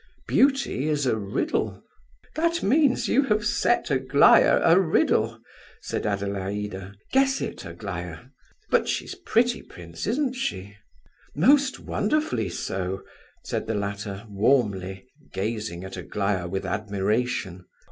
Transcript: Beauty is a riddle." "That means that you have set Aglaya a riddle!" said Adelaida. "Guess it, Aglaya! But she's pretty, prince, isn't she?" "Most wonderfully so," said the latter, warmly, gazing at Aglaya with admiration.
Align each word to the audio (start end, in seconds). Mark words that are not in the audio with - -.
Beauty 0.27 0.89
is 0.89 1.05
a 1.05 1.15
riddle." 1.15 1.83
"That 2.33 2.63
means 2.63 3.05
that 3.05 3.11
you 3.11 3.21
have 3.25 3.45
set 3.45 3.91
Aglaya 3.91 4.59
a 4.63 4.79
riddle!" 4.79 5.39
said 5.79 6.07
Adelaida. 6.07 6.95
"Guess 7.11 7.39
it, 7.39 7.63
Aglaya! 7.67 8.21
But 8.71 8.87
she's 8.87 9.13
pretty, 9.13 9.61
prince, 9.61 10.07
isn't 10.07 10.33
she?" 10.33 10.75
"Most 11.35 11.79
wonderfully 11.79 12.49
so," 12.49 13.03
said 13.43 13.67
the 13.67 13.75
latter, 13.75 14.25
warmly, 14.27 15.05
gazing 15.33 15.83
at 15.83 15.97
Aglaya 15.97 16.47
with 16.47 16.65
admiration. 16.65 17.65